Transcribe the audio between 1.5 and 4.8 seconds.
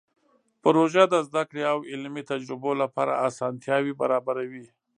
او علمي تجربو لپاره اسانتیاوې برابروي.